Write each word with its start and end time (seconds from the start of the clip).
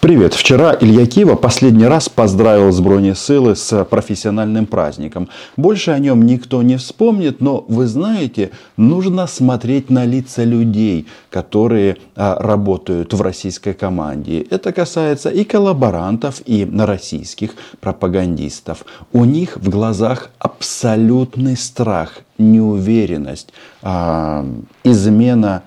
Привет! 0.00 0.32
Вчера 0.32 0.74
Илья 0.80 1.04
Кива 1.04 1.34
последний 1.34 1.86
раз 1.86 2.08
поздравил 2.08 2.72
Збройні 2.72 3.14
силы 3.14 3.54
с 3.54 3.84
профессиональным 3.84 4.64
праздником. 4.64 5.28
Больше 5.58 5.90
о 5.90 5.98
нем 5.98 6.22
никто 6.22 6.62
не 6.62 6.76
вспомнит, 6.76 7.42
но 7.42 7.66
вы 7.68 7.86
знаете, 7.86 8.50
нужно 8.78 9.26
смотреть 9.26 9.90
на 9.90 10.06
лица 10.06 10.44
людей, 10.44 11.06
которые 11.28 11.98
а, 12.16 12.38
работают 12.40 13.12
в 13.12 13.20
российской 13.20 13.74
команде. 13.74 14.46
Это 14.50 14.72
касается 14.72 15.28
и 15.28 15.44
коллаборантов, 15.44 16.40
и 16.46 16.66
российских 16.78 17.50
пропагандистов. 17.80 18.86
У 19.12 19.26
них 19.26 19.58
в 19.58 19.68
глазах 19.68 20.30
абсолютный 20.38 21.58
страх, 21.58 22.20
неуверенность, 22.38 23.52
а, 23.82 24.46
измена 24.82 25.62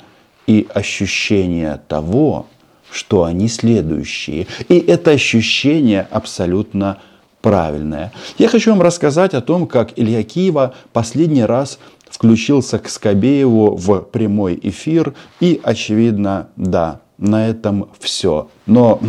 и 0.48 0.68
ощущение 0.74 1.80
того, 1.88 2.48
что 2.94 3.24
они 3.24 3.48
следующие. 3.48 4.48
И 4.70 4.78
это 4.78 5.12
ощущение 5.12 6.08
абсолютно 6.12 7.00
правильное. 7.42 8.14
Я 8.38 8.48
хочу 8.48 8.72
вам 8.72 8.82
рассказать 8.82 9.34
о 9.34 9.42
том, 9.42 9.68
как 9.68 9.98
Илья 9.98 10.24
Киева 10.24 10.74
последний 10.94 11.44
раз 11.44 11.80
включился 12.10 12.80
к 12.80 12.88
Скобееву 12.88 13.76
в 13.76 14.02
прямой 14.02 14.60
эфир. 14.62 15.14
И, 15.40 15.60
очевидно, 15.64 16.50
да, 16.56 17.02
на 17.18 17.48
этом 17.48 17.90
все. 18.00 18.50
Но 18.66 19.00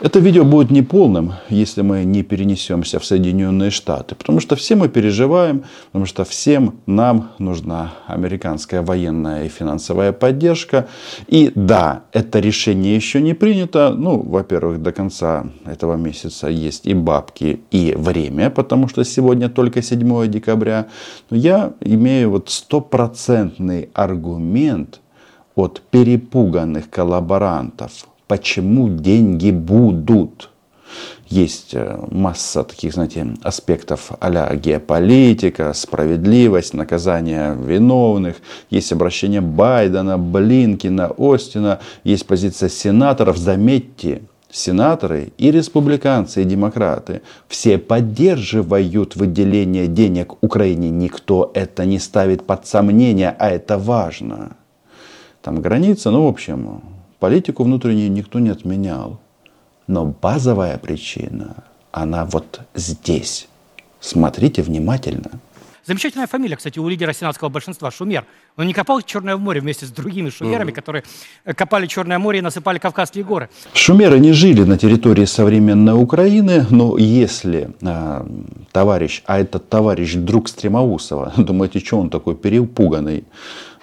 это 0.00 0.20
видео 0.20 0.44
будет 0.44 0.70
неполным, 0.70 1.32
если 1.48 1.82
мы 1.82 2.04
не 2.04 2.22
перенесемся 2.22 2.98
в 3.00 3.04
Соединенные 3.04 3.70
Штаты, 3.70 4.14
потому 4.14 4.40
что 4.40 4.54
все 4.54 4.76
мы 4.76 4.88
переживаем, 4.88 5.64
потому 5.86 6.06
что 6.06 6.24
всем 6.24 6.76
нам 6.86 7.32
нужна 7.38 7.94
американская 8.06 8.82
военная 8.82 9.44
и 9.44 9.48
финансовая 9.48 10.12
поддержка. 10.12 10.86
И 11.26 11.50
да, 11.54 12.04
это 12.12 12.38
решение 12.38 12.94
еще 12.94 13.20
не 13.20 13.34
принято. 13.34 13.92
Ну, 13.96 14.20
во-первых, 14.20 14.80
до 14.82 14.92
конца 14.92 15.46
этого 15.64 15.96
месяца 15.96 16.48
есть 16.48 16.86
и 16.86 16.94
бабки, 16.94 17.60
и 17.72 17.94
время, 17.96 18.50
потому 18.50 18.88
что 18.88 19.04
сегодня 19.04 19.48
только 19.48 19.82
7 19.82 20.28
декабря. 20.30 20.86
Но 21.30 21.36
я 21.36 21.72
имею 21.80 22.30
вот 22.30 22.50
стопроцентный 22.50 23.90
аргумент 23.94 25.00
от 25.56 25.82
перепуганных 25.90 26.88
коллаборантов 26.88 28.06
почему 28.28 28.88
деньги 28.88 29.50
будут. 29.50 30.50
Есть 31.26 31.74
э, 31.74 31.98
масса 32.10 32.64
таких, 32.64 32.94
знаете, 32.94 33.26
аспектов 33.42 34.12
а 34.20 34.56
геополитика, 34.56 35.72
справедливость, 35.74 36.72
наказание 36.72 37.54
виновных. 37.54 38.36
Есть 38.70 38.92
обращение 38.92 39.42
Байдена, 39.42 40.16
Блинкина, 40.16 41.12
Остина. 41.18 41.80
Есть 42.04 42.26
позиция 42.26 42.70
сенаторов. 42.70 43.36
Заметьте, 43.36 44.22
сенаторы 44.50 45.32
и 45.36 45.50
республиканцы, 45.50 46.42
и 46.42 46.46
демократы 46.46 47.20
все 47.48 47.76
поддерживают 47.76 49.16
выделение 49.16 49.86
денег 49.86 50.42
Украине. 50.42 50.88
Никто 50.88 51.50
это 51.52 51.84
не 51.84 51.98
ставит 51.98 52.46
под 52.46 52.66
сомнение, 52.66 53.36
а 53.38 53.50
это 53.50 53.76
важно. 53.76 54.56
Там 55.42 55.60
граница, 55.60 56.10
ну, 56.10 56.24
в 56.24 56.28
общем, 56.28 56.80
Политику 57.18 57.64
внутреннюю 57.64 58.12
никто 58.12 58.38
не 58.38 58.50
отменял. 58.50 59.18
Но 59.86 60.04
базовая 60.04 60.78
причина, 60.78 61.64
она 61.90 62.24
вот 62.24 62.60
здесь. 62.74 63.48
Смотрите 64.00 64.62
внимательно. 64.62 65.40
Замечательная 65.88 66.26
фамилия, 66.26 66.54
кстати, 66.54 66.78
у 66.78 66.86
лидера 66.86 67.14
сенатского 67.14 67.48
большинства, 67.48 67.90
Шумер. 67.90 68.26
Он 68.58 68.66
не 68.66 68.74
копал 68.74 69.00
Черное 69.00 69.38
море 69.38 69.62
вместе 69.62 69.86
с 69.86 69.90
другими 69.90 70.28
шумерами, 70.28 70.70
mm. 70.70 70.74
которые 70.74 71.02
копали 71.56 71.86
Черное 71.86 72.18
море 72.18 72.40
и 72.40 72.42
насыпали 72.42 72.78
Кавказские 72.78 73.24
горы. 73.24 73.48
Шумеры 73.72 74.18
не 74.18 74.32
жили 74.32 74.64
на 74.64 74.76
территории 74.76 75.24
современной 75.24 75.94
Украины, 75.94 76.66
но 76.68 76.98
если 76.98 77.70
э, 77.80 78.26
товарищ, 78.70 79.22
а 79.24 79.38
этот 79.38 79.70
товарищ 79.70 80.12
друг 80.12 80.50
Стремоусова, 80.50 81.32
думаете, 81.38 81.78
что 81.78 81.98
он 81.98 82.10
такой 82.10 82.34
перепуганный, 82.34 83.24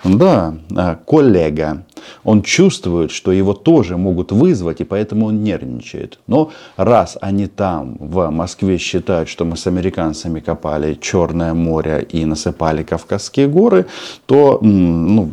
да, 0.05 0.55
а, 0.75 0.95
коллега. 0.95 1.83
Он 2.23 2.43
чувствует, 2.43 3.11
что 3.11 3.31
его 3.31 3.53
тоже 3.53 3.97
могут 3.97 4.31
вызвать, 4.31 4.81
и 4.81 4.83
поэтому 4.83 5.27
он 5.27 5.43
нервничает. 5.43 6.19
Но 6.27 6.51
раз 6.77 7.17
они 7.21 7.47
там, 7.47 7.97
в 7.99 8.29
Москве, 8.29 8.77
считают, 8.77 9.29
что 9.29 9.45
мы 9.45 9.57
с 9.57 9.66
американцами 9.66 10.39
копали 10.39 10.97
Черное 11.01 11.53
море 11.53 12.07
и 12.07 12.23
насыпали 12.25 12.83
Кавказские 12.83 13.47
горы, 13.47 13.88
то, 14.27 14.59
ну, 14.61 15.31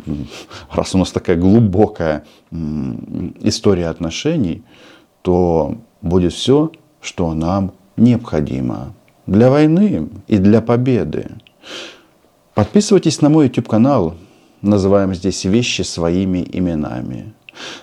раз 0.71 0.95
у 0.95 0.97
нас 0.97 1.11
такая 1.11 1.37
глубокая 1.37 2.23
история 3.41 3.87
отношений, 3.87 4.63
то 5.21 5.75
будет 6.01 6.33
все, 6.33 6.71
что 6.99 7.33
нам 7.33 7.73
необходимо 7.95 8.93
для 9.27 9.49
войны 9.49 10.09
и 10.27 10.37
для 10.37 10.61
победы. 10.61 11.27
Подписывайтесь 12.53 13.21
на 13.21 13.29
мой 13.29 13.47
YouTube 13.47 13.67
канал, 13.67 14.15
называем 14.63 15.13
здесь 15.13 15.45
вещи 15.45 15.81
своими 15.83 16.47
именами. 16.51 17.33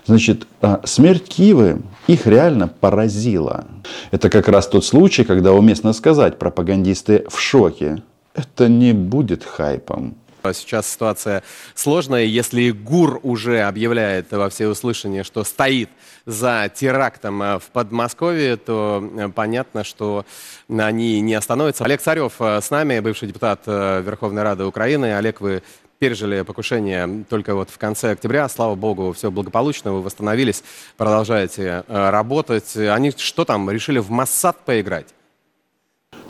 Значит, 0.05 0.47
а, 0.61 0.81
смерть 0.83 1.29
Киевы 1.29 1.81
их 2.07 2.27
реально 2.27 2.67
поразила. 2.67 3.65
Это 4.11 4.29
как 4.29 4.49
раз 4.49 4.67
тот 4.67 4.83
случай, 4.83 5.23
когда 5.23 5.53
уместно 5.53 5.93
сказать, 5.93 6.37
пропагандисты 6.37 7.25
в 7.29 7.39
шоке. 7.39 8.03
Это 8.33 8.67
не 8.67 8.93
будет 8.93 9.43
хайпом. 9.43 10.15
Сейчас 10.53 10.91
ситуация 10.91 11.43
сложная. 11.75 12.23
Если 12.23 12.71
ГУР 12.71 13.19
уже 13.23 13.61
объявляет 13.61 14.31
во 14.31 14.49
всеуслышание, 14.49 15.23
что 15.23 15.43
стоит 15.43 15.89
за 16.25 16.71
терактом 16.73 17.39
в 17.39 17.63
Подмосковье, 17.71 18.57
то 18.57 19.07
э, 19.17 19.29
понятно, 19.29 19.83
что 19.83 20.25
они 20.69 21.19
не 21.21 21.33
остановятся. 21.33 21.85
Олег 21.85 22.01
Царев 22.01 22.33
э, 22.39 22.61
с 22.61 22.69
нами, 22.69 22.99
бывший 22.99 23.27
депутат 23.27 23.61
э, 23.65 24.01
Верховной 24.01 24.43
Рады 24.43 24.65
Украины. 24.65 25.15
Олег, 25.15 25.41
вы 25.41 25.63
пережили 26.01 26.41
покушение 26.41 27.25
только 27.29 27.53
вот 27.53 27.69
в 27.69 27.77
конце 27.77 28.13
октября. 28.13 28.49
Слава 28.49 28.73
богу, 28.73 29.13
все 29.13 29.29
благополучно, 29.29 29.93
вы 29.93 30.01
восстановились, 30.01 30.63
продолжаете 30.97 31.83
э, 31.87 32.09
работать. 32.09 32.75
Они 32.75 33.13
что 33.15 33.45
там, 33.45 33.69
решили 33.69 33.99
в 33.99 34.09
Моссад 34.09 34.57
поиграть? 34.65 35.05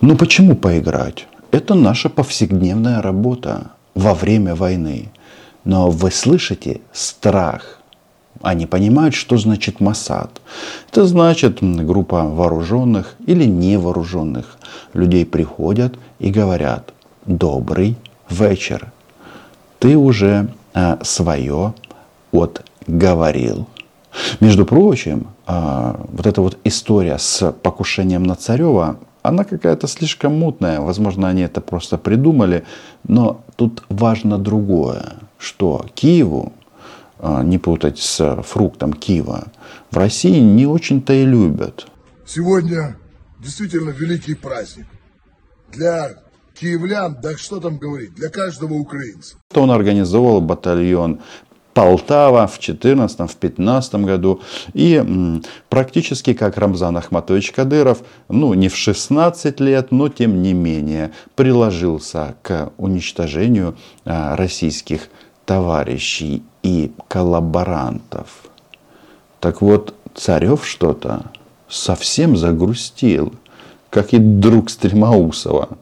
Ну 0.01 0.17
почему 0.17 0.57
поиграть? 0.57 1.25
Это 1.51 1.73
наша 1.73 2.09
повседневная 2.09 3.01
работа 3.01 3.71
во 3.95 4.13
время 4.13 4.55
войны. 4.55 5.09
Но 5.63 5.89
вы 5.89 6.11
слышите 6.11 6.81
страх. 6.91 7.79
Они 8.41 8.65
понимают, 8.65 9.15
что 9.15 9.37
значит 9.37 9.79
Моссад. 9.79 10.41
Это 10.91 11.05
значит 11.05 11.59
группа 11.61 12.25
вооруженных 12.25 13.15
или 13.25 13.45
невооруженных 13.45 14.57
людей 14.91 15.25
приходят 15.25 15.97
и 16.19 16.29
говорят 16.29 16.93
«Добрый 17.25 17.95
вечер, 18.29 18.91
ты 19.81 19.97
уже 19.97 20.53
э, 20.75 20.97
свое 21.03 21.73
отговорил. 22.31 23.67
Между 24.39 24.65
прочим, 24.65 25.27
э, 25.47 25.95
вот 26.11 26.27
эта 26.27 26.41
вот 26.41 26.59
история 26.63 27.17
с 27.17 27.51
покушением 27.51 28.23
на 28.23 28.35
Царева, 28.35 28.97
она 29.23 29.43
какая-то 29.43 29.87
слишком 29.87 30.37
мутная. 30.37 30.81
Возможно, 30.81 31.27
они 31.27 31.41
это 31.41 31.61
просто 31.61 31.97
придумали. 31.97 32.63
Но 33.07 33.43
тут 33.55 33.83
важно 33.89 34.37
другое, 34.37 35.13
что 35.39 35.83
Киеву, 35.95 36.53
э, 37.17 37.41
не 37.43 37.57
путать 37.57 37.97
с 37.97 38.43
фруктом 38.43 38.93
Киева, 38.93 39.45
в 39.89 39.97
России 39.97 40.39
не 40.39 40.67
очень-то 40.67 41.11
и 41.11 41.25
любят. 41.25 41.87
Сегодня 42.27 42.97
действительно 43.39 43.89
великий 43.89 44.35
праздник 44.35 44.85
для 45.71 46.11
киевлян, 46.59 47.17
да 47.21 47.37
что 47.37 47.59
там 47.59 47.77
говорить, 47.77 48.13
для 48.15 48.29
каждого 48.29 48.73
украинца. 48.73 49.35
Он 49.53 49.71
организовал 49.71 50.41
батальон 50.41 51.21
Полтава 51.73 52.47
в 52.47 52.59
14 52.59 53.31
в 53.31 53.35
15 53.37 53.95
году. 53.95 54.41
И 54.73 55.01
практически 55.69 56.33
как 56.33 56.57
Рамзан 56.57 56.97
Ахматович 56.97 57.51
Кадыров, 57.51 57.99
ну 58.27 58.53
не 58.53 58.67
в 58.67 58.75
16 58.75 59.59
лет, 59.61 59.91
но 59.91 60.09
тем 60.09 60.41
не 60.41 60.53
менее 60.53 61.11
приложился 61.35 62.35
к 62.41 62.73
уничтожению 62.77 63.77
а, 64.03 64.35
российских 64.35 65.07
товарищей 65.45 66.43
и 66.61 66.91
коллаборантов. 67.07 68.27
Так 69.39 69.61
вот, 69.61 69.95
Царев 70.13 70.67
что-то 70.67 71.31
совсем 71.69 72.35
загрустил, 72.35 73.33
как 73.89 74.13
и 74.13 74.17
друг 74.17 74.69
Стремоусова. 74.69 75.77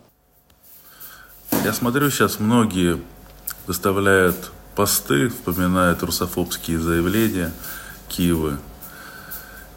Я 1.65 1.73
смотрю, 1.73 2.09
сейчас 2.09 2.39
многие 2.39 2.97
выставляют 3.67 4.51
посты, 4.75 5.27
вспоминают 5.27 6.01
русофобские 6.03 6.79
заявления 6.79 7.51
Киева. 8.07 8.57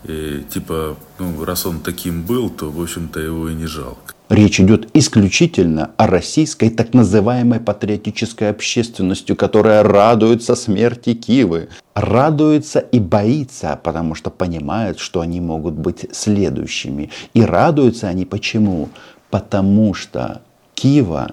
И 0.05 0.45
типа, 0.49 0.97
ну, 1.19 1.45
раз 1.45 1.67
он 1.67 1.81
таким 1.81 2.23
был, 2.23 2.51
то, 2.51 2.71
в 2.71 2.81
общем-то, 2.81 3.19
его 3.21 3.49
и 3.49 3.55
не 3.55 3.67
жалко. 3.67 4.15
Речь 4.29 4.61
идет 4.61 4.89
исключительно 4.95 5.91
о 5.97 6.07
российской 6.07 6.71
так 6.71 6.95
называемой 6.95 7.61
патриотической 7.61 8.49
общественности, 8.51 9.35
которая 9.35 9.83
радуется 9.83 10.55
смерти 10.55 11.15
Кивы. 11.15 11.69
Радуется 11.95 12.79
и 12.79 13.01
боится, 13.01 13.79
потому 13.83 14.15
что 14.15 14.31
понимает, 14.31 14.99
что 15.01 15.21
они 15.21 15.41
могут 15.41 15.75
быть 15.75 16.07
следующими. 16.13 17.11
И 17.35 17.43
радуются 17.43 18.09
они 18.09 18.25
почему? 18.25 18.89
Потому 19.31 19.95
что 19.95 20.43
Кива, 20.75 21.33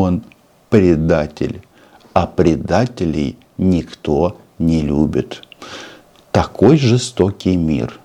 он 0.00 0.22
предатель, 0.70 1.62
а 2.12 2.26
предателей 2.26 3.36
никто 3.58 4.38
не 4.58 4.82
любит. 4.82 5.42
Такой 6.30 6.76
жестокий 6.76 7.56
мир. 7.56 7.98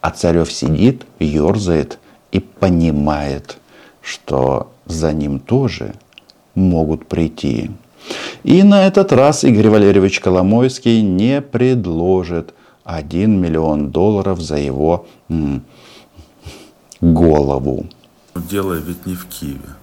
А 0.00 0.10
Царев 0.10 0.50
сидит, 0.50 1.06
ерзает 1.18 1.98
и 2.32 2.40
понимает, 2.40 3.58
что 4.00 4.72
за 4.86 5.12
ним 5.12 5.40
тоже 5.40 5.94
могут 6.54 7.06
прийти. 7.06 7.70
И 8.42 8.62
на 8.62 8.86
этот 8.86 9.12
раз 9.12 9.44
Игорь 9.44 9.68
Валерьевич 9.68 10.20
Коломойский 10.20 11.02
не 11.02 11.42
предложит 11.42 12.54
1 12.84 13.40
миллион 13.40 13.90
долларов 13.90 14.40
за 14.40 14.56
его 14.56 15.06
м, 15.28 15.64
голову. 17.00 17.86
Дело 18.34 18.74
ведь 18.74 19.06
не 19.06 19.14
в 19.14 19.26
Киеве. 19.26 19.79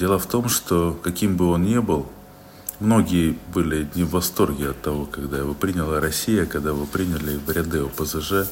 Дело 0.00 0.18
в 0.18 0.24
том, 0.24 0.48
что 0.48 0.98
каким 1.04 1.36
бы 1.36 1.50
он 1.50 1.64
ни 1.64 1.76
был, 1.76 2.10
многие 2.80 3.38
были 3.52 3.86
не 3.94 4.02
в 4.02 4.12
восторге 4.12 4.70
от 4.70 4.80
того, 4.80 5.04
когда 5.04 5.36
его 5.36 5.52
приняла 5.52 6.00
Россия, 6.00 6.46
когда 6.46 6.70
его 6.70 6.86
приняли 6.86 7.36
в 7.36 7.50
ряды 7.50 7.80
ОПЗЖ 7.80 8.48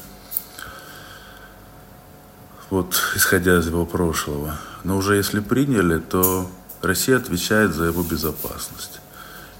вот 2.68 3.00
исходя 3.16 3.58
из 3.58 3.66
его 3.66 3.86
прошлого. 3.86 4.58
Но 4.84 4.98
уже 4.98 5.16
если 5.16 5.40
приняли, 5.40 5.98
то 5.98 6.50
Россия 6.82 7.16
отвечает 7.16 7.72
за 7.72 7.84
его 7.84 8.02
безопасность. 8.02 9.00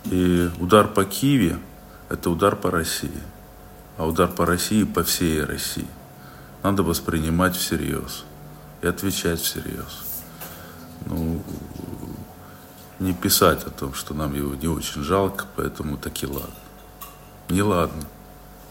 И 0.05 0.51
удар 0.61 0.89
по 0.89 1.07
Киеве– 1.07 1.59
это 2.11 2.29
удар 2.29 2.55
по 2.55 2.71
России. 2.71 3.23
А 3.97 4.07
удар 4.07 4.29
по 4.29 4.45
России– 4.45 4.85
по 4.85 5.03
всей 5.05 5.43
России. 5.43 5.89
Надо 6.63 6.83
воспринимать 6.83 7.57
всерьез 7.57 8.25
и 8.83 8.87
отвечать 8.87 9.41
всерьез. 9.41 10.08
Ну, 11.07 11.41
не 13.01 13.13
писать 13.13 13.65
о 13.65 13.71
том, 13.71 13.95
что 13.95 14.15
нам 14.15 14.35
его 14.35 14.55
не 14.55 14.69
очень 14.69 15.03
жалко, 15.03 15.47
поэтому 15.57 15.97
таки 15.97 16.27
ладно. 16.27 16.55
Не 17.49 17.63
ладно. 17.63 18.03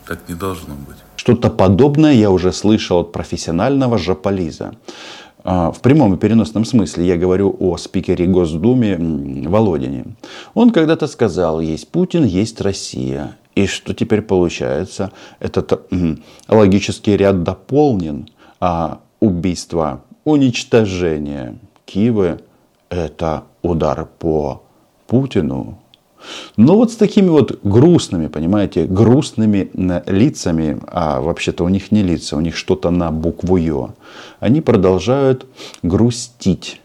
Так 0.05 0.19
не 0.29 0.35
должно 0.35 0.75
быть. 0.75 0.97
Что-то 1.15 1.49
подобное 1.49 2.13
я 2.13 2.29
уже 2.29 2.53
слышал 2.53 2.99
от 2.99 3.11
профессионального 3.11 3.97
жополиза. 3.97 4.73
А, 5.43 5.71
в 5.71 5.81
прямом 5.81 6.13
и 6.13 6.17
переносном 6.17 6.65
смысле 6.65 7.05
я 7.05 7.17
говорю 7.17 7.55
о 7.59 7.77
спикере 7.77 8.25
Госдумы 8.25 9.45
Володине. 9.47 10.05
Он 10.53 10.71
когда-то 10.71 11.07
сказал, 11.07 11.61
есть 11.61 11.89
Путин, 11.89 12.25
есть 12.25 12.61
Россия. 12.61 13.37
И 13.55 13.65
что 13.65 13.93
теперь 13.93 14.21
получается? 14.21 15.11
Этот 15.39 15.89
логический 16.47 17.17
ряд 17.17 17.43
дополнен, 17.43 18.29
а 18.59 18.99
убийство, 19.19 20.03
уничтожение 20.25 21.57
Киева– 21.87 22.39
это 22.89 23.45
удар 23.61 24.07
по 24.19 24.61
Путину, 25.07 25.79
но 26.57 26.75
вот 26.75 26.91
с 26.91 26.95
такими 26.97 27.29
вот 27.29 27.59
грустными, 27.63 28.27
понимаете, 28.27 28.85
грустными 28.85 29.71
лицами, 30.05 30.79
а 30.87 31.21
вообще-то 31.21 31.63
у 31.63 31.69
них 31.69 31.91
не 31.91 32.03
лица, 32.03 32.35
у 32.35 32.41
них 32.41 32.57
что-то 32.57 32.89
на 32.89 33.11
букву 33.11 33.55
Ё, 33.55 33.93
они 34.39 34.61
продолжают 34.61 35.45
грустить. 35.81 36.81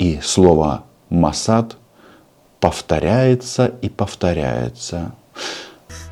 И 0.00 0.18
слово 0.20 0.84
«масад» 1.08 1.76
повторяется 2.58 3.72
и 3.82 3.88
повторяется. 3.88 5.14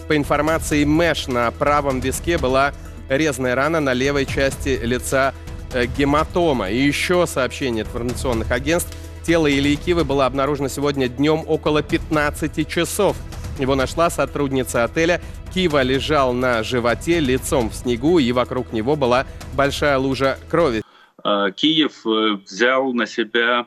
По 0.07 0.17
информации 0.17 0.85
МЭШ, 0.85 1.27
на 1.27 1.51
правом 1.51 1.99
виске 1.99 2.39
была 2.39 2.73
резная 3.09 3.57
рана 3.57 3.81
на 3.81 3.93
левой 3.93 4.27
части 4.27 4.79
лица 4.83 5.35
э, 5.35 5.52
гематома. 5.97 6.71
И 6.71 6.79
еще 6.79 7.27
сообщение 7.27 7.85
информационных 7.85 8.51
агентств– 8.51 8.97
Тело 9.25 9.49
Ильи 9.49 9.77
Кивы 9.77 10.05
было 10.05 10.27
обнаружено 10.27 10.67
сегодня 10.67 11.09
днем 11.09 11.45
около 11.47 11.83
15 11.83 12.67
часов. 12.67 13.17
Его 13.61 13.77
нашла 13.77 14.11
сотрудница 14.11 14.83
отеля. 14.83 15.21
Кива 15.55 15.83
лежал 15.83 16.33
на 16.33 16.65
животе, 16.65 17.21
лицом 17.21 17.71
в 17.71 17.75
снегу, 17.75 18.19
и 18.19 18.33
вокруг 18.33 18.73
него 18.73 18.97
была 18.97 19.27
большая 19.55 19.97
лужа 19.99 20.39
крови. 20.51 20.83
А, 21.23 21.53
Киев 21.53 22.05
э, 22.05 22.39
взял 22.45 22.93
на 22.93 23.07
себя, 23.07 23.67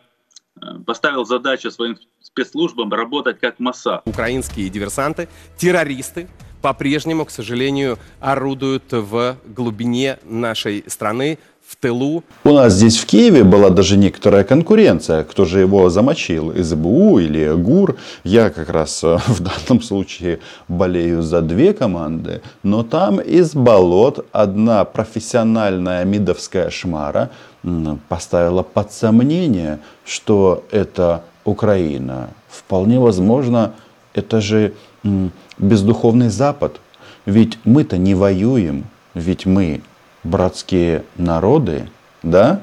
э, 0.61 0.65
поставил 0.85 1.23
задачу 1.23 1.71
своим 1.71 1.97
спецслужбам 2.19 2.91
работать 2.91 3.39
как 3.39 3.59
МАСА. 3.59 4.01
Украинские 4.05 4.67
диверсанты, 4.69 5.29
террористы 5.55 6.27
по-прежнему, 6.65 7.25
к 7.25 7.29
сожалению, 7.29 7.99
орудуют 8.19 8.85
в 8.89 9.37
глубине 9.45 10.17
нашей 10.23 10.83
страны, 10.87 11.37
в 11.67 11.75
тылу. 11.75 12.23
У 12.43 12.51
нас 12.51 12.73
здесь 12.73 12.97
в 12.97 13.05
Киеве 13.05 13.43
была 13.43 13.69
даже 13.69 13.97
некоторая 13.97 14.43
конкуренция, 14.43 15.23
кто 15.23 15.45
же 15.45 15.59
его 15.59 15.89
замочил, 15.89 16.53
СБУ 16.55 17.19
или 17.19 17.53
ГУР. 17.53 17.97
Я 18.23 18.49
как 18.49 18.69
раз 18.69 19.03
э, 19.03 19.17
в 19.27 19.39
данном 19.39 19.81
случае 19.81 20.39
болею 20.67 21.21
за 21.23 21.41
две 21.41 21.73
команды, 21.73 22.41
но 22.63 22.83
там 22.83 23.19
из 23.19 23.55
болот 23.55 24.25
одна 24.31 24.85
профессиональная 24.85 26.05
мидовская 26.05 26.69
шмара 26.69 27.29
поставила 28.09 28.61
под 28.61 28.91
сомнение, 28.91 29.79
что 30.05 30.63
это 30.71 31.23
Украина. 31.45 32.29
Вполне 32.47 32.99
возможно, 32.99 33.73
это 34.13 34.39
же 34.39 34.73
бездуховный 35.57 36.29
Запад. 36.29 36.79
Ведь 37.25 37.57
мы-то 37.65 37.97
не 37.97 38.13
воюем, 38.13 38.85
ведь 39.15 39.47
мы 39.47 39.81
братские 40.25 41.03
народы, 41.17 41.87
да? 42.23 42.61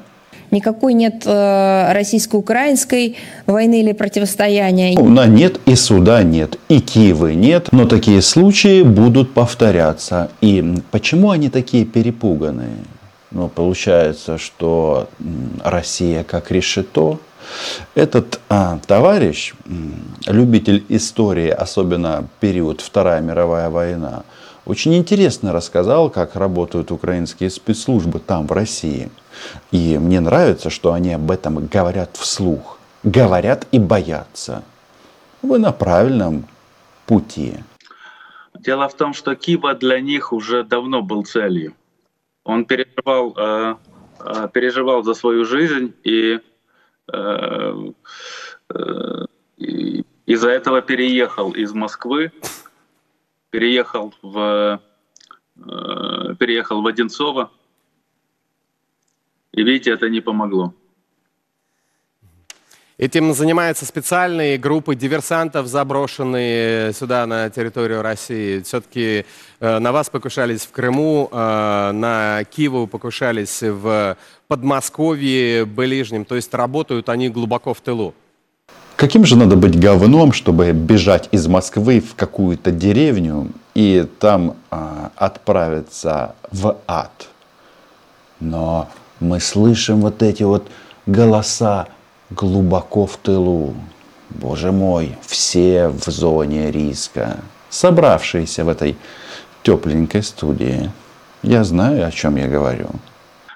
Никакой 0.51 0.93
нет 0.93 1.23
э, 1.25 1.93
российско-украинской 1.93 3.17
войны 3.47 3.81
или 3.81 3.91
противостояния. 3.91 4.93
Ну, 4.95 5.09
на 5.09 5.25
нет 5.25 5.59
и 5.65 5.73
суда 5.75 6.21
нет, 6.21 6.59
и 6.69 6.79
Киевы 6.79 7.33
нет, 7.33 7.69
но 7.71 7.87
такие 7.87 8.21
случаи 8.21 8.83
будут 8.83 9.33
повторяться. 9.33 10.29
И 10.41 10.75
почему 10.91 11.31
они 11.31 11.49
такие 11.49 11.85
перепуганные? 11.85 12.77
Ну, 13.31 13.47
получается, 13.47 14.37
что 14.37 15.09
Россия 15.63 16.23
как 16.23 16.51
решето. 16.51 17.17
Этот 17.95 18.39
а, 18.47 18.77
товарищ, 18.85 19.53
любитель 20.27 20.85
истории, 20.89 21.49
особенно 21.49 22.27
период 22.39 22.81
Вторая 22.81 23.21
мировая 23.21 23.69
война, 23.71 24.23
очень 24.65 24.95
интересно 24.95 25.51
рассказал, 25.51 26.09
как 26.09 26.35
работают 26.35 26.91
украинские 26.91 27.49
спецслужбы 27.49 28.19
там, 28.19 28.47
в 28.47 28.51
России. 28.51 29.09
И 29.71 29.97
мне 29.97 30.21
нравится, 30.21 30.69
что 30.69 30.93
они 30.93 31.13
об 31.13 31.29
этом 31.29 31.67
говорят 31.67 32.15
вслух. 32.15 32.79
Говорят 33.03 33.67
и 33.71 33.79
боятся. 33.79 34.63
Вы 35.41 35.59
на 35.59 35.73
правильном 35.73 36.47
пути. 37.05 37.55
Дело 38.57 38.87
в 38.87 38.95
том, 38.95 39.13
что 39.13 39.35
Киба 39.35 39.73
для 39.75 39.99
них 39.99 40.31
уже 40.31 40.63
давно 40.63 41.01
был 41.01 41.25
целью. 41.25 41.73
Он 42.45 42.63
переживал, 42.63 43.35
э, 43.37 43.75
э, 44.19 44.47
переживал 44.53 45.03
за 45.03 45.13
свою 45.13 45.43
жизнь 45.43 45.93
и, 46.03 46.39
э, 47.11 47.91
э, 48.73 49.25
из-за 50.25 50.49
этого 50.49 50.81
переехал 50.81 51.51
из 51.51 51.73
Москвы 51.73 52.31
переехал 53.53 54.11
в, 54.23 54.81
э, 55.57 56.35
переехал 56.39 56.81
в 56.81 56.87
Одинцово. 56.87 57.51
И 59.51 59.61
видите, 59.61 59.91
это 59.91 60.09
не 60.09 60.21
помогло. 60.21 60.73
Этим 62.97 63.33
занимаются 63.33 63.85
специальные 63.85 64.57
группы 64.57 64.95
диверсантов, 64.95 65.67
заброшенные 65.67 66.93
сюда 66.93 67.27
на 67.27 67.51
территорию 67.51 68.01
России. 68.01 68.61
Все-таки 68.63 69.25
э, 69.59 69.79
на 69.79 69.91
вас 69.91 70.09
покушались 70.09 70.65
в 70.65 70.71
Крыму, 70.71 71.29
э, 71.31 71.91
на 71.91 72.43
Киеву 72.45 72.87
покушались 72.87 73.61
в 73.61 74.17
Подмосковье, 74.47 75.65
Ближнем. 75.65 76.25
То 76.25 76.35
есть 76.35 76.51
работают 76.55 77.07
они 77.07 77.29
глубоко 77.29 77.75
в 77.75 77.81
тылу. 77.81 78.15
Каким 79.03 79.25
же 79.25 79.35
надо 79.35 79.57
быть 79.57 79.77
говном, 79.77 80.31
чтобы 80.31 80.71
бежать 80.71 81.27
из 81.33 81.45
Москвы 81.47 81.99
в 81.99 82.15
какую-то 82.15 82.71
деревню 82.71 83.49
и 83.75 84.07
там 84.17 84.55
а, 84.71 85.11
отправиться 85.17 86.35
в 86.51 86.77
ад? 86.87 87.27
Но 88.39 88.87
мы 89.19 89.41
слышим 89.41 89.99
вот 89.99 90.23
эти 90.23 90.43
вот 90.43 90.69
голоса 91.05 91.89
глубоко 92.29 93.05
в 93.05 93.17
тылу. 93.17 93.73
Боже 94.29 94.71
мой, 94.71 95.17
все 95.27 95.89
в 95.89 96.09
зоне 96.09 96.71
риска, 96.71 97.41
собравшиеся 97.69 98.63
в 98.63 98.69
этой 98.69 98.95
тепленькой 99.63 100.23
студии. 100.23 100.89
Я 101.41 101.65
знаю, 101.65 102.07
о 102.07 102.11
чем 102.11 102.37
я 102.37 102.47
говорю. 102.47 102.87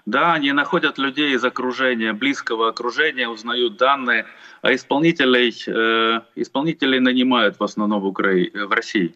Да, 0.07 0.35
они 0.35 0.53
находят 0.53 0.97
людей 0.97 1.35
из 1.35 1.43
окружения, 1.43 2.13
близкого 2.13 2.69
окружения, 2.69 3.27
узнают 3.27 3.75
данные, 3.75 4.25
а 4.61 4.73
исполнителей, 4.73 5.53
э, 5.67 6.21
исполнителей 6.35 7.01
нанимают 7.01 7.59
в 7.59 7.63
основном 7.63 7.99
в, 7.99 8.05
Укра... 8.05 8.31
в 8.53 8.71
России. 8.71 9.13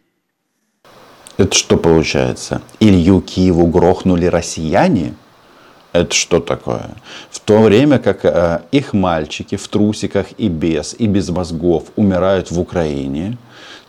Это 1.37 1.55
что 1.55 1.77
получается? 1.77 2.61
Илью 2.81 3.21
Киеву 3.21 3.67
грохнули 3.67 4.25
россияне? 4.25 5.13
Это 5.93 6.13
что 6.13 6.41
такое? 6.41 6.89
В 7.29 7.39
то 7.39 7.61
время 7.61 7.97
как 7.97 8.25
э, 8.25 8.61
их 8.73 8.91
мальчики 8.91 9.55
в 9.55 9.65
трусиках 9.69 10.27
и 10.37 10.49
без, 10.49 10.93
и 10.99 11.07
без 11.07 11.29
мозгов 11.29 11.85
умирают 11.95 12.51
в 12.51 12.59
Украине, 12.59 13.37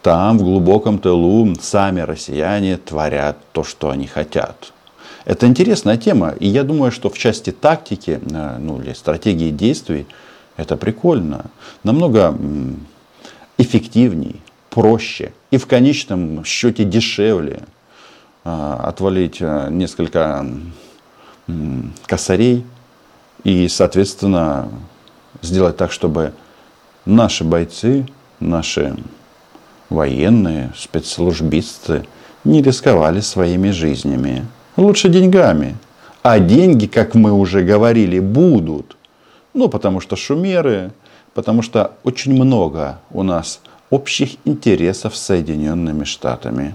там, 0.02 0.38
в 0.38 0.44
глубоком 0.44 1.00
тылу, 1.00 1.52
сами 1.60 2.02
россияне 2.02 2.76
творят 2.76 3.38
то, 3.50 3.64
что 3.64 3.90
они 3.90 4.06
хотят. 4.06 4.72
Это 5.24 5.46
интересная 5.46 5.96
тема, 5.96 6.34
и 6.40 6.48
я 6.48 6.64
думаю, 6.64 6.90
что 6.90 7.08
в 7.08 7.16
части 7.16 7.50
тактики, 7.50 8.20
э, 8.20 8.56
ну 8.58 8.80
или 8.80 8.92
стратегии 8.92 9.50
действий, 9.50 10.06
это 10.56 10.76
прикольно. 10.76 11.46
Намного 11.84 12.36
эффективней, 13.58 14.40
проще 14.70 15.32
и 15.50 15.58
в 15.58 15.66
конечном 15.66 16.44
счете 16.44 16.84
дешевле 16.84 17.60
э, 18.44 18.76
отвалить 18.82 19.38
э, 19.40 19.68
несколько 19.70 20.46
косарей 22.06 22.64
и, 23.44 23.68
соответственно, 23.68 24.70
сделать 25.42 25.76
так, 25.76 25.92
чтобы 25.92 26.32
наши 27.04 27.44
бойцы, 27.44 28.06
наши 28.40 28.96
военные, 29.90 30.72
спецслужбисты 30.76 32.06
не 32.44 32.62
рисковали 32.62 33.20
своими 33.20 33.70
жизнями. 33.70 34.46
Лучше 34.76 35.08
деньгами. 35.08 35.76
А 36.22 36.38
деньги, 36.38 36.86
как 36.86 37.14
мы 37.14 37.32
уже 37.32 37.62
говорили, 37.62 38.20
будут. 38.20 38.96
Ну, 39.54 39.68
потому 39.68 40.00
что 40.00 40.16
шумеры, 40.16 40.92
потому 41.34 41.62
что 41.62 41.92
очень 42.04 42.32
много 42.32 43.00
у 43.10 43.22
нас 43.22 43.60
общих 43.90 44.36
интересов 44.44 45.16
с 45.16 45.22
Соединенными 45.22 46.04
Штатами. 46.04 46.74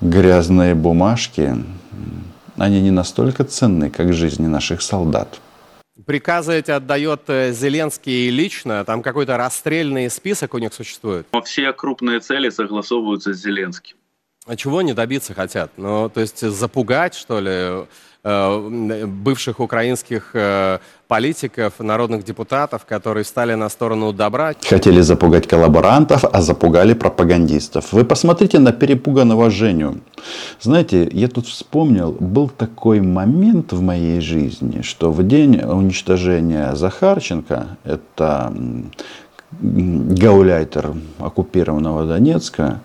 Грязные 0.00 0.74
бумажки, 0.74 1.56
они 2.56 2.80
не 2.80 2.90
настолько 2.90 3.44
ценны, 3.44 3.90
как 3.90 4.12
жизни 4.12 4.46
наших 4.46 4.82
солдат. 4.82 5.40
Приказы 6.06 6.54
эти 6.54 6.70
отдает 6.70 7.22
э, 7.28 7.52
Зеленский 7.52 8.28
лично? 8.28 8.84
Там 8.84 9.00
какой-то 9.00 9.36
расстрельный 9.36 10.10
список 10.10 10.54
у 10.54 10.58
них 10.58 10.74
существует? 10.74 11.26
Но 11.32 11.40
все 11.40 11.72
крупные 11.72 12.20
цели 12.20 12.50
согласовываются 12.50 13.32
с 13.32 13.38
Зеленским. 13.38 13.96
А 14.46 14.56
чего 14.56 14.78
они 14.78 14.92
добиться 14.92 15.32
хотят? 15.32 15.70
Ну, 15.78 16.10
то 16.10 16.20
есть 16.20 16.46
запугать, 16.46 17.14
что 17.14 17.40
ли, 17.40 17.86
э, 18.24 19.06
бывших 19.06 19.58
украинских 19.58 20.32
э, 20.34 20.80
политиков, 21.08 21.72
народных 21.78 22.24
депутатов, 22.24 22.84
которые 22.84 23.24
стали 23.24 23.54
на 23.54 23.70
сторону 23.70 24.12
добра? 24.12 24.52
Хотели 24.68 25.00
запугать 25.00 25.48
коллаборантов, 25.48 26.26
а 26.30 26.42
запугали 26.42 26.92
пропагандистов. 26.92 27.90
Вы 27.92 28.04
посмотрите 28.04 28.58
на 28.58 28.72
перепуганного 28.72 29.48
Женю. 29.48 30.00
Знаете, 30.60 31.08
я 31.10 31.28
тут 31.28 31.46
вспомнил, 31.46 32.12
был 32.12 32.50
такой 32.50 33.00
момент 33.00 33.72
в 33.72 33.80
моей 33.80 34.20
жизни, 34.20 34.82
что 34.82 35.10
в 35.10 35.26
день 35.26 35.62
уничтожения 35.62 36.74
Захарченко, 36.74 37.78
это 37.84 38.52
гауляйтер 39.52 40.92
оккупированного 41.18 42.04
Донецка, 42.04 42.80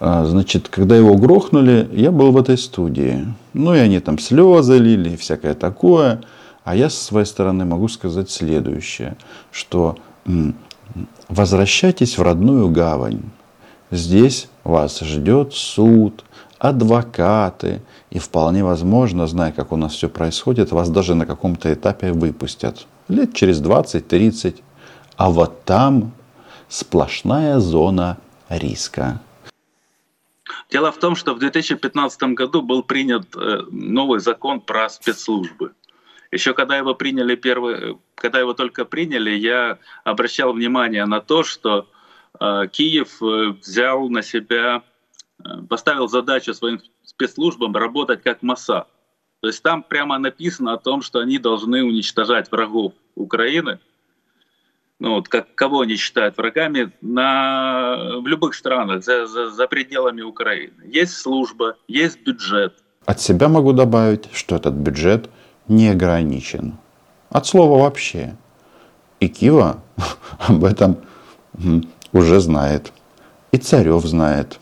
значит, 0.00 0.68
когда 0.68 0.96
его 0.96 1.14
грохнули, 1.16 1.88
я 1.92 2.10
был 2.10 2.32
в 2.32 2.36
этой 2.36 2.58
студии. 2.58 3.26
Ну, 3.52 3.74
и 3.74 3.78
они 3.78 4.00
там 4.00 4.18
слезы 4.18 4.78
лили, 4.78 5.16
всякое 5.16 5.54
такое. 5.54 6.20
А 6.64 6.76
я 6.76 6.90
со 6.90 7.02
своей 7.02 7.26
стороны 7.26 7.64
могу 7.64 7.88
сказать 7.88 8.30
следующее, 8.30 9.16
что 9.50 9.96
возвращайтесь 11.28 12.18
в 12.18 12.22
родную 12.22 12.68
гавань. 12.68 13.22
Здесь 13.90 14.48
вас 14.64 15.00
ждет 15.00 15.54
суд, 15.54 16.24
адвокаты. 16.58 17.82
И 18.10 18.18
вполне 18.18 18.64
возможно, 18.64 19.26
зная, 19.26 19.52
как 19.52 19.72
у 19.72 19.76
нас 19.76 19.94
все 19.94 20.08
происходит, 20.08 20.72
вас 20.72 20.90
даже 20.90 21.14
на 21.14 21.26
каком-то 21.26 21.72
этапе 21.72 22.12
выпустят. 22.12 22.86
Лет 23.08 23.34
через 23.34 23.62
20-30. 23.62 24.56
А 25.16 25.30
вот 25.30 25.64
там 25.64 26.12
сплошная 26.68 27.58
зона 27.60 28.18
риска. 28.48 29.20
Дело 30.70 30.92
в 30.92 30.98
том, 30.98 31.16
что 31.16 31.34
в 31.34 31.38
2015 31.38 32.22
году 32.34 32.62
был 32.62 32.82
принят 32.82 33.34
э, 33.36 33.62
новый 33.70 34.20
закон 34.20 34.60
про 34.60 34.88
спецслужбы. 34.88 35.72
Еще 36.30 36.52
когда 36.52 36.76
его 36.76 36.94
приняли 36.94 37.36
первый, 37.36 37.98
когда 38.14 38.38
его 38.38 38.52
только 38.52 38.84
приняли, 38.84 39.30
я 39.30 39.78
обращал 40.04 40.52
внимание 40.52 41.06
на 41.06 41.20
то, 41.20 41.42
что 41.42 41.88
э, 42.38 42.68
Киев 42.70 43.22
э, 43.22 43.54
взял 43.60 44.08
на 44.08 44.22
себя, 44.22 44.82
поставил 45.68 46.08
задачу 46.08 46.52
своим 46.52 46.80
спецслужбам 47.04 47.74
работать 47.76 48.22
как 48.22 48.42
МАСА. 48.42 48.86
То 49.40 49.46
есть 49.46 49.62
там 49.62 49.82
прямо 49.82 50.18
написано 50.18 50.72
о 50.72 50.78
том, 50.78 51.00
что 51.00 51.20
они 51.20 51.38
должны 51.38 51.84
уничтожать 51.84 52.50
врагов 52.50 52.92
Украины– 53.14 53.78
ну, 55.00 55.14
вот 55.14 55.28
как, 55.28 55.54
кого 55.54 55.80
они 55.80 55.96
считают 55.96 56.36
врагами 56.36 56.92
на, 57.00 58.18
в 58.20 58.26
любых 58.26 58.54
странах 58.54 59.04
за, 59.04 59.26
за, 59.26 59.50
за 59.50 59.66
пределами 59.68 60.22
Украины. 60.22 60.82
Есть 60.86 61.14
служба, 61.14 61.76
есть 61.86 62.20
бюджет. 62.24 62.74
От 63.06 63.20
себя 63.20 63.48
могу 63.48 63.72
добавить, 63.72 64.28
что 64.32 64.56
этот 64.56 64.74
бюджет 64.74 65.30
не 65.68 65.88
ограничен. 65.88 66.78
От 67.30 67.46
слова 67.46 67.80
вообще. 67.80 68.36
И 69.20 69.28
Кива 69.28 69.82
об 70.38 70.64
этом 70.64 70.98
уже 72.12 72.40
знает. 72.40 72.92
И 73.52 73.58
Царев 73.58 74.04
знает. 74.04 74.58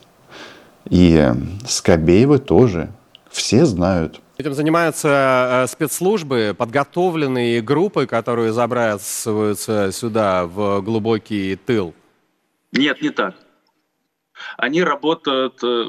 И 0.88 1.32
Скобеевы 1.66 2.38
тоже. 2.38 2.90
Все 3.30 3.64
знают. 3.64 4.20
Этим 4.38 4.52
занимаются 4.52 5.64
э, 5.64 5.66
спецслужбы, 5.66 6.54
подготовленные 6.56 7.62
группы, 7.62 8.06
которые 8.06 8.52
забрасываются 8.52 9.90
сюда, 9.92 10.44
в 10.46 10.82
глубокий 10.82 11.56
тыл? 11.56 11.94
Нет, 12.72 13.00
не 13.00 13.08
так. 13.08 13.34
Они 14.58 14.82
работают, 14.82 15.64
э, 15.64 15.86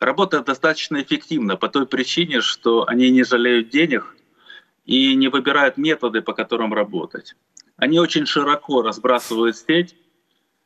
работают 0.00 0.46
достаточно 0.46 1.02
эффективно 1.02 1.56
по 1.56 1.68
той 1.68 1.86
причине, 1.86 2.40
что 2.40 2.88
они 2.88 3.10
не 3.10 3.22
жалеют 3.22 3.68
денег 3.68 4.16
и 4.86 5.14
не 5.14 5.28
выбирают 5.28 5.76
методы, 5.76 6.22
по 6.22 6.32
которым 6.32 6.72
работать. 6.72 7.34
Они 7.76 8.00
очень 8.00 8.24
широко 8.24 8.80
разбрасывают 8.80 9.58
сеть, 9.58 9.94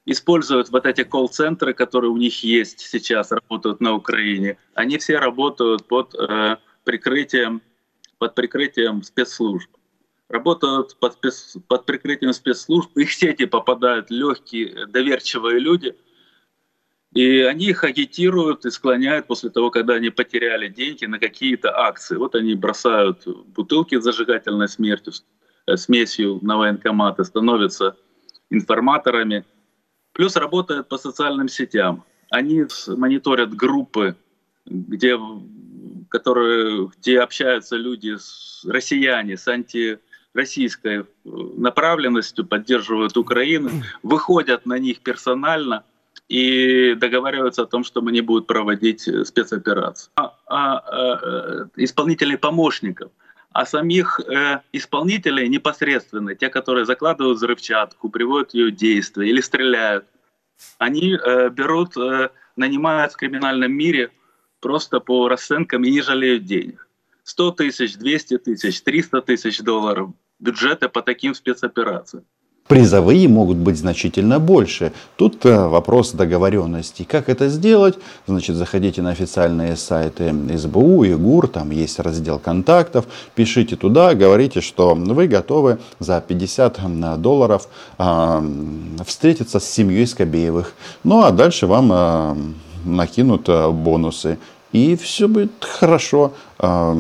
используют 0.06 0.70
вот 0.70 0.86
эти 0.86 1.02
колл-центры, 1.02 1.74
которые 1.74 2.12
у 2.12 2.16
них 2.16 2.44
есть 2.44 2.78
сейчас, 2.78 3.32
работают 3.32 3.80
на 3.80 3.94
Украине. 3.94 4.56
Они 4.74 4.98
все 4.98 5.18
работают 5.18 5.88
под 5.88 6.14
э, 6.14 6.58
прикрытием, 6.84 7.62
под 8.18 8.34
прикрытием 8.34 9.02
спецслужб. 9.02 9.70
Работают 10.28 10.96
под, 10.98 11.14
спец, 11.14 11.56
под 11.68 11.84
прикрытием 11.84 12.32
спецслужб, 12.32 12.96
их 12.96 13.12
сети 13.12 13.44
попадают 13.44 14.10
легкие, 14.10 14.86
доверчивые 14.86 15.58
люди, 15.58 15.94
и 17.12 17.40
они 17.40 17.66
их 17.66 17.84
агитируют 17.84 18.64
и 18.64 18.70
склоняют 18.70 19.26
после 19.26 19.50
того, 19.50 19.70
когда 19.70 19.94
они 19.94 20.08
потеряли 20.08 20.68
деньги 20.68 21.04
на 21.04 21.18
какие-то 21.18 21.76
акции. 21.76 22.16
Вот 22.16 22.34
они 22.34 22.54
бросают 22.54 23.26
бутылки 23.48 24.00
с 24.00 24.02
зажигательной 24.02 24.68
смертью, 24.68 25.12
э, 25.66 25.76
смесью 25.76 26.38
на 26.40 26.56
военкоматы, 26.56 27.24
становятся 27.24 27.96
информаторами. 28.48 29.44
Плюс 30.12 30.36
работают 30.36 30.88
по 30.88 30.96
социальным 30.96 31.48
сетям. 31.48 32.04
Они 32.30 32.64
мониторят 32.86 33.54
группы, 33.54 34.16
где 34.64 35.18
которые, 36.12 36.90
где 36.98 37.20
общаются 37.20 37.76
люди, 37.76 38.16
с, 38.16 38.64
россияне 38.68 39.38
с 39.38 39.48
антироссийской 39.48 41.00
э, 41.00 41.04
направленностью, 41.24 42.46
поддерживают 42.46 43.16
Украину, 43.16 43.70
выходят 44.02 44.66
на 44.66 44.78
них 44.78 45.00
персонально 45.00 45.84
и 46.28 46.94
договариваются 46.94 47.62
о 47.62 47.66
том, 47.66 47.82
что 47.82 48.00
они 48.00 48.20
будут 48.20 48.46
проводить 48.46 49.08
э, 49.08 49.24
спецоперации. 49.24 50.10
А, 50.16 50.36
а, 50.46 50.76
а, 50.76 51.68
исполнителей 51.76 52.36
помощников, 52.36 53.10
а 53.52 53.64
самих 53.64 54.20
э, 54.20 54.60
исполнителей 54.72 55.48
непосредственно, 55.48 56.34
те, 56.34 56.50
которые 56.50 56.84
закладывают 56.84 57.38
взрывчатку, 57.38 58.10
приводят 58.10 58.52
ее 58.52 58.70
в 58.70 58.76
действие 58.76 59.30
или 59.30 59.40
стреляют, 59.40 60.04
они 60.76 61.14
э, 61.14 61.48
берут, 61.48 61.96
э, 61.96 62.28
нанимают 62.56 63.12
в 63.12 63.16
криминальном 63.16 63.72
мире 63.72 64.10
просто 64.62 65.00
по 65.00 65.28
расценкам 65.28 65.84
и 65.84 65.90
не 65.90 66.00
жалеют 66.00 66.46
денег. 66.46 66.88
100 67.24 67.50
тысяч, 67.52 67.96
200 67.96 68.38
тысяч, 68.38 68.80
300 68.80 69.20
тысяч 69.22 69.60
долларов 69.60 70.10
бюджета 70.38 70.88
по 70.88 71.02
таким 71.02 71.34
спецоперациям. 71.34 72.24
Призовые 72.68 73.28
могут 73.28 73.58
быть 73.58 73.76
значительно 73.76 74.38
больше. 74.38 74.92
Тут 75.16 75.44
э, 75.44 75.68
вопрос 75.68 76.12
договоренности. 76.12 77.02
Как 77.02 77.28
это 77.28 77.48
сделать? 77.48 77.98
Значит, 78.26 78.56
заходите 78.56 79.02
на 79.02 79.10
официальные 79.10 79.76
сайты 79.76 80.32
СБУ, 80.56 81.04
ИГУР, 81.04 81.48
там 81.48 81.70
есть 81.70 81.98
раздел 81.98 82.38
контактов, 82.38 83.06
пишите 83.34 83.76
туда, 83.76 84.14
говорите, 84.14 84.60
что 84.60 84.94
вы 84.94 85.26
готовы 85.26 85.80
за 85.98 86.20
50 86.26 87.20
долларов 87.20 87.68
э, 87.98 88.40
встретиться 89.04 89.58
с 89.58 89.68
семьей 89.68 90.06
Скобеевых. 90.06 90.72
Ну 91.02 91.24
а 91.24 91.32
дальше 91.32 91.66
вам 91.66 91.90
э, 91.92 92.36
накинут 92.84 93.48
э, 93.48 93.70
бонусы. 93.70 94.38
И 94.72 94.96
все 94.96 95.28
будет 95.28 95.52
хорошо. 95.60 96.32
Э, 96.58 96.94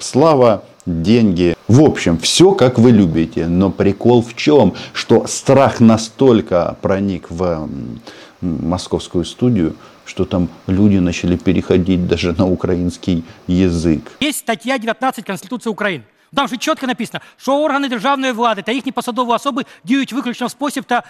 слава 0.00 0.64
деньги. 0.86 1.54
В 1.68 1.82
общем, 1.82 2.18
все 2.18 2.52
как 2.52 2.78
вы 2.78 2.90
любите. 2.90 3.46
Но 3.46 3.70
прикол 3.70 4.22
в 4.22 4.34
чем? 4.34 4.74
Что 4.92 5.26
страх 5.26 5.80
настолько 5.80 6.76
проник 6.80 7.30
в 7.30 7.68
московскую 8.40 9.24
студию, 9.24 9.74
что 10.04 10.24
там 10.24 10.48
люди 10.66 10.96
начали 10.96 11.36
переходить 11.36 12.06
даже 12.06 12.32
на 12.32 12.46
украинский 12.46 13.24
язык. 13.46 14.12
Есть 14.20 14.38
статья 14.40 14.78
19 14.78 15.24
Конституции 15.24 15.70
Украины. 15.70 16.04
Там 16.35 16.47
же 16.47 16.57
чітко 16.57 16.87
написано, 16.87 17.19
що 17.37 17.61
органи 17.61 17.89
державної 17.89 18.33
влади 18.33 18.61
та 18.61 18.71
їхні 18.71 18.91
посадові 18.91 19.29
особи 19.29 19.65
діють 19.83 20.13
виключно 20.13 20.47
в 20.47 20.51
спосіб 20.51 20.83
та, 20.83 21.03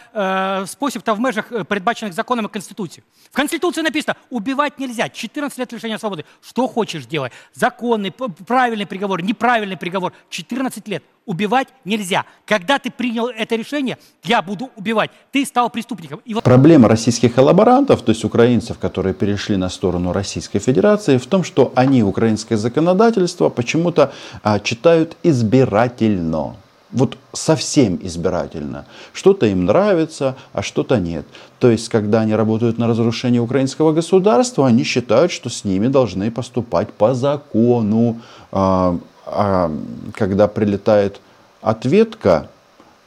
е, 0.64 0.68
спосіб 0.68 1.02
та 1.02 1.14
в 1.14 1.20
межах 1.20 1.52
е, 1.52 1.64
передбачених 1.64 2.14
законом 2.14 2.46
і 2.46 2.48
Конституцією. 2.48 3.04
В 3.32 3.36
Конституции 3.36 3.84
написано, 3.84 4.16
убивать 4.30 4.80
нельзя, 4.80 5.10
14 5.10 5.60
лет 5.60 5.74
лишения 5.74 5.98
свободы. 5.98 6.24
Что 6.42 6.68
хочешь 6.68 7.06
делай. 7.06 7.32
Законный, 7.56 8.12
правильный 8.48 8.86
приговор, 8.86 9.24
неправильный 9.24 9.78
приговор, 9.78 10.14
14 10.30 10.88
лет. 10.88 11.04
Убивать 11.28 11.68
нельзя. 11.84 12.24
Когда 12.46 12.80
ты 12.80 12.90
принял 12.90 13.28
это 13.28 13.58
решение, 13.58 13.98
я 14.24 14.42
буду 14.42 14.70
убивать, 14.78 15.12
ты 15.34 15.46
стал 15.46 15.70
преступником. 15.70 16.22
И 16.24 16.34
вот... 16.34 16.44
Проблема 16.46 16.88
российских 16.88 17.36
коллаборантов, 17.36 18.02
то 18.02 18.12
есть 18.14 18.24
украинцев, 18.24 18.78
которые 18.80 19.14
перешли 19.14 19.58
на 19.58 19.68
сторону 19.68 20.14
Российской 20.14 20.60
Федерации, 20.60 21.18
в 21.18 21.26
том, 21.26 21.44
что 21.44 21.74
они 21.76 22.02
украинское 22.02 22.58
законодательство 22.58 23.50
почему-то 23.50 24.14
а, 24.42 24.60
читают 24.62 25.11
избирательно 25.23 26.57
вот 26.93 27.17
совсем 27.33 27.99
избирательно. 28.03 28.85
Что-то 29.13 29.47
им 29.47 29.65
нравится, 29.65 30.37
а 30.53 30.63
что-то 30.63 30.99
нет. 30.99 31.27
То 31.59 31.71
есть, 31.71 31.89
когда 31.89 32.21
они 32.21 32.35
работают 32.35 32.79
на 32.79 32.87
разрушение 32.87 33.41
украинского 33.41 33.93
государства, 33.93 34.67
они 34.67 34.85
считают, 34.85 35.33
что 35.33 35.49
с 35.49 35.65
ними 35.65 35.89
должны 35.89 36.31
поступать 36.31 36.93
по 36.93 37.15
закону. 37.15 38.21
А, 38.53 38.99
а 39.25 39.73
когда 40.15 40.49
прилетает 40.49 41.21
ответка, 41.63 42.49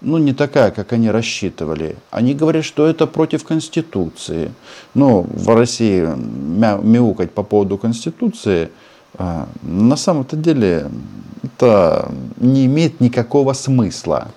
ну, 0.01 0.17
не 0.17 0.33
такая, 0.33 0.71
как 0.71 0.93
они 0.93 1.09
рассчитывали. 1.09 1.95
Они 2.11 2.33
говорят, 2.33 2.65
что 2.65 2.85
это 2.87 3.07
против 3.07 3.43
Конституции. 3.43 4.51
Ну, 4.93 5.27
в 5.31 5.55
России 5.55 6.07
мяукать 6.07 7.31
по 7.31 7.43
поводу 7.43 7.77
Конституции, 7.77 8.69
а, 9.17 9.47
на 9.61 9.95
самом-то 9.95 10.35
деле, 10.35 10.89
это 11.45 12.11
не 12.37 12.65
имеет 12.65 13.01
никакого 13.01 13.53
смысла. 13.53 14.31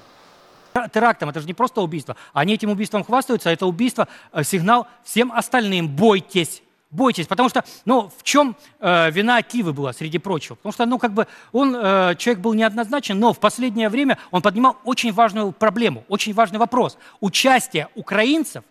Терактом 0.92 1.28
это 1.30 1.40
же 1.40 1.46
не 1.46 1.54
просто 1.54 1.80
убийство. 1.80 2.16
Они 2.32 2.54
этим 2.54 2.70
убийством 2.70 3.02
хвастаются, 3.04 3.50
а 3.50 3.52
это 3.52 3.66
убийство 3.66 4.06
э, 4.32 4.44
сигнал 4.44 4.86
всем 5.04 5.32
остальным. 5.32 5.88
Бойтесь. 5.88 6.62
Бойтесь, 6.90 7.26
потому 7.26 7.50
что, 7.50 7.64
ну, 7.84 8.10
в 8.16 8.22
чем 8.22 8.56
э, 8.80 9.10
вина 9.10 9.42
Кивы 9.42 9.74
была, 9.74 9.92
среди 9.92 10.16
прочего? 10.16 10.54
Потому 10.54 10.72
что, 10.72 10.86
ну, 10.86 10.98
как 10.98 11.12
бы, 11.12 11.26
он, 11.52 11.76
э, 11.76 12.14
человек 12.16 12.40
был 12.40 12.54
неоднозначен, 12.54 13.18
но 13.18 13.34
в 13.34 13.40
последнее 13.40 13.90
время 13.90 14.16
он 14.30 14.40
поднимал 14.40 14.78
очень 14.84 15.12
важную 15.12 15.52
проблему, 15.52 16.04
очень 16.08 16.32
важный 16.32 16.58
вопрос. 16.58 16.96
Участие 17.20 17.88
украинцев, 17.94 18.64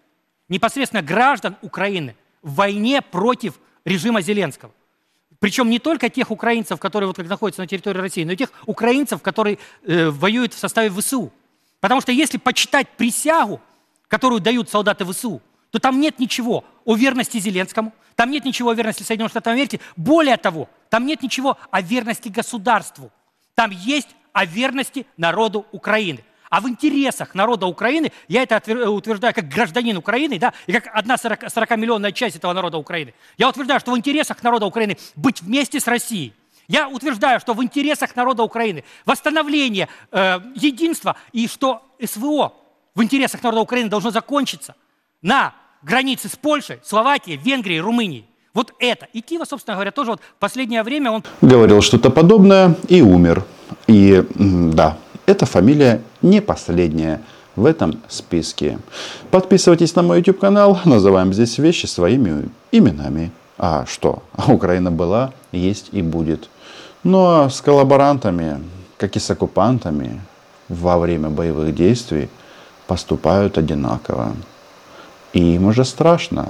непосредственно 0.50 1.03
граждан 1.03 1.58
Украины, 1.62 2.15
в 2.41 2.56
войне 2.56 3.03
против 3.03 3.60
режима 3.86 4.22
Зеленского. 4.22 4.72
Причем 5.39 5.70
не 5.70 5.79
только 5.79 6.10
тех 6.10 6.32
украинцев, 6.32 6.79
которые 6.79 7.08
вот 7.08 7.15
как 7.15 7.27
находятся 7.27 7.62
на 7.62 7.67
территории 7.67 8.00
России, 8.00 8.24
но 8.24 8.32
и 8.32 8.36
тех 8.38 8.51
украинцев, 8.65 9.22
которые 9.22 9.60
э, 9.84 10.10
воюют 10.10 10.53
в 10.53 10.58
составе 10.58 10.89
ВСУ. 10.89 11.32
Потому 11.79 12.01
что 12.01 12.12
если 12.12 12.38
почитать 12.38 12.88
присягу, 12.98 13.62
которую 14.08 14.41
дают 14.41 14.70
солдаты 14.70 15.06
ВСУ, 15.06 15.41
то 15.70 15.79
там 15.79 16.00
нет 16.00 16.17
ничего 16.20 16.65
о 16.86 16.96
верности 16.96 17.38
Зеленскому, 17.39 17.94
там 18.15 18.32
нет 18.32 18.46
ничего 18.46 18.72
о 18.72 18.74
верности 18.74 19.03
Соединенных 19.03 19.32
Штатов 19.32 19.53
Америки. 19.53 19.79
Более 19.96 20.38
того, 20.38 20.70
там 20.89 21.06
нет 21.06 21.22
ничего 21.22 21.58
о 21.70 21.82
верности 21.82 22.29
государству. 22.29 23.12
Там 23.53 23.72
есть 23.72 24.10
о 24.34 24.46
верности 24.46 25.05
народу 25.18 25.66
Украины. 25.72 26.24
А 26.50 26.62
в 26.62 26.70
интересах 26.70 27.36
народа 27.36 27.66
Украины, 27.66 28.12
я 28.27 28.44
это 28.44 28.62
утверждаю 28.90 29.33
как 29.33 29.48
гражданин 29.50 29.98
Украины, 29.98 30.40
да, 30.40 30.53
и 30.66 30.72
как 30.72 30.90
одна 30.94 31.16
40-миллионная 31.16 32.12
часть 32.12 32.38
этого 32.38 32.53
народа 32.53 32.77
Украины, 32.77 33.14
я 33.38 33.50
утверждаю, 33.50 33.79
что 33.79 33.92
в 33.92 33.98
интересах 33.98 34.42
народа 34.44 34.66
Украины 34.66 34.98
быть 35.16 35.42
вместе 35.42 35.79
с 35.79 35.88
Россией. 35.88 36.33
Я 36.68 36.90
утверждаю, 36.90 37.40
что 37.40 37.53
в 37.53 37.64
интересах 37.64 38.16
народа 38.16 38.44
Украины 38.44 38.83
восстановление 39.05 39.88
э, 40.12 40.40
единства 40.55 41.16
и 41.31 41.48
что 41.48 41.81
СВО 42.03 42.53
в 42.94 43.03
интересах 43.03 43.42
народа 43.44 43.62
Украины 43.62 43.90
должно 43.90 44.12
закончиться 44.12 44.75
на 45.22 45.53
границе 45.81 46.27
с 46.27 46.36
Польшей, 46.36 46.79
Словакией, 46.83 47.38
Венгрией, 47.38 47.79
Румынией. 47.79 48.25
Вот 48.53 48.74
это. 48.79 49.07
И 49.14 49.22
Кива, 49.22 49.46
собственно 49.46 49.75
говоря, 49.75 49.92
тоже 49.92 50.12
вот 50.12 50.22
последнее 50.40 50.83
время 50.83 51.12
он... 51.12 51.24
Говорил 51.42 51.81
что-то 51.81 52.10
подобное 52.10 52.75
и 52.90 53.01
умер. 53.01 53.46
И 53.86 54.24
да, 54.33 54.98
эта 55.27 55.46
фамилия 55.46 56.01
не 56.22 56.42
последняя 56.42 57.22
в 57.55 57.66
этом 57.66 58.00
списке. 58.07 58.79
Подписывайтесь 59.29 59.94
на 59.96 60.01
мой 60.01 60.20
YouTube 60.20 60.40
канал, 60.40 60.79
называем 60.85 61.33
здесь 61.33 61.57
вещи 61.57 61.85
своими 61.85 62.50
именами. 62.72 63.31
А 63.57 63.85
что? 63.85 64.24
Украина 64.48 64.90
была, 64.90 65.33
есть 65.51 65.90
и 65.92 66.01
будет. 66.01 66.50
Ну 67.03 67.25
а 67.25 67.50
с 67.50 67.61
коллаборантами, 67.61 68.63
как 68.98 69.16
и 69.16 69.20
с 69.20 69.29
оккупантами, 69.29 70.22
во 70.70 70.98
время 70.98 71.29
боевых 71.29 71.75
действий 71.75 72.29
поступают 72.87 73.57
одинаково. 73.57 74.33
И 75.33 75.55
им 75.55 75.66
уже 75.66 75.83
страшно. 75.83 76.50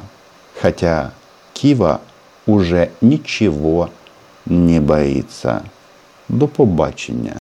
Хотя 0.62 1.14
Кива 1.54 2.02
уже 2.46 2.92
ничего 3.02 3.90
не 4.46 4.80
боится. 4.80 5.64
До 6.30 6.48
побачення. 6.48 7.36